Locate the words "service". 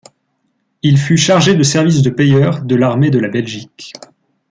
1.61-2.01